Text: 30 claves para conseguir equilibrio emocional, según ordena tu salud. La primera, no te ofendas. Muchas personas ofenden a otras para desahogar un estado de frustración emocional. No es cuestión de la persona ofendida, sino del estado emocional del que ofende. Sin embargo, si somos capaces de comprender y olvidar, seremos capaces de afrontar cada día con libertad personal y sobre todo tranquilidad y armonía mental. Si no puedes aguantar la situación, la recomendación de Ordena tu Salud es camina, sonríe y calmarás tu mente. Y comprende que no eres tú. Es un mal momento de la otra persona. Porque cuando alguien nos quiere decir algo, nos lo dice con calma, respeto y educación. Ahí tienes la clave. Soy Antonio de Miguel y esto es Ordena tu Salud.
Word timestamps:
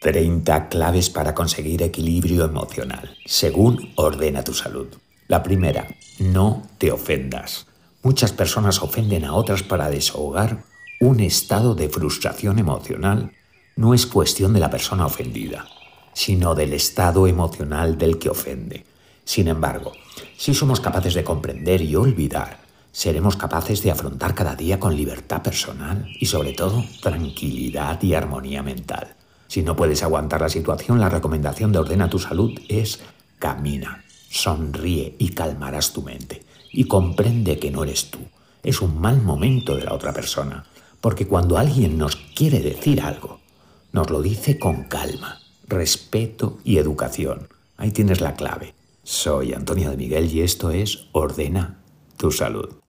30 0.00 0.68
claves 0.68 1.10
para 1.10 1.34
conseguir 1.34 1.82
equilibrio 1.82 2.44
emocional, 2.44 3.16
según 3.24 3.92
ordena 3.96 4.44
tu 4.44 4.54
salud. 4.54 4.86
La 5.26 5.42
primera, 5.42 5.88
no 6.20 6.62
te 6.78 6.92
ofendas. 6.92 7.66
Muchas 8.02 8.32
personas 8.32 8.80
ofenden 8.80 9.24
a 9.24 9.34
otras 9.34 9.64
para 9.64 9.90
desahogar 9.90 10.62
un 11.00 11.20
estado 11.20 11.74
de 11.74 11.88
frustración 11.88 12.58
emocional. 12.58 13.32
No 13.76 13.92
es 13.92 14.06
cuestión 14.06 14.52
de 14.52 14.60
la 14.60 14.70
persona 14.70 15.06
ofendida, 15.06 15.66
sino 16.12 16.54
del 16.54 16.74
estado 16.74 17.26
emocional 17.26 17.98
del 17.98 18.18
que 18.18 18.30
ofende. 18.30 18.84
Sin 19.24 19.48
embargo, 19.48 19.92
si 20.36 20.54
somos 20.54 20.80
capaces 20.80 21.14
de 21.14 21.24
comprender 21.24 21.82
y 21.82 21.96
olvidar, 21.96 22.60
seremos 22.92 23.36
capaces 23.36 23.82
de 23.82 23.90
afrontar 23.90 24.34
cada 24.34 24.54
día 24.54 24.80
con 24.80 24.96
libertad 24.96 25.42
personal 25.42 26.08
y 26.18 26.26
sobre 26.26 26.52
todo 26.52 26.84
tranquilidad 27.02 28.00
y 28.02 28.14
armonía 28.14 28.62
mental. 28.62 29.14
Si 29.48 29.62
no 29.62 29.74
puedes 29.74 30.02
aguantar 30.02 30.42
la 30.42 30.50
situación, 30.50 31.00
la 31.00 31.08
recomendación 31.08 31.72
de 31.72 31.78
Ordena 31.78 32.10
tu 32.10 32.18
Salud 32.18 32.52
es 32.68 33.00
camina, 33.38 34.04
sonríe 34.30 35.16
y 35.18 35.30
calmarás 35.30 35.92
tu 35.92 36.02
mente. 36.02 36.44
Y 36.70 36.84
comprende 36.84 37.58
que 37.58 37.70
no 37.70 37.82
eres 37.82 38.10
tú. 38.10 38.18
Es 38.62 38.82
un 38.82 39.00
mal 39.00 39.22
momento 39.22 39.74
de 39.74 39.84
la 39.84 39.94
otra 39.94 40.12
persona. 40.12 40.66
Porque 41.00 41.26
cuando 41.26 41.56
alguien 41.56 41.96
nos 41.96 42.16
quiere 42.16 42.60
decir 42.60 43.00
algo, 43.00 43.40
nos 43.92 44.10
lo 44.10 44.20
dice 44.20 44.58
con 44.58 44.84
calma, 44.84 45.40
respeto 45.66 46.58
y 46.62 46.76
educación. 46.76 47.48
Ahí 47.78 47.90
tienes 47.90 48.20
la 48.20 48.34
clave. 48.34 48.74
Soy 49.02 49.54
Antonio 49.54 49.90
de 49.90 49.96
Miguel 49.96 50.30
y 50.30 50.42
esto 50.42 50.70
es 50.70 51.06
Ordena 51.12 51.78
tu 52.18 52.30
Salud. 52.30 52.78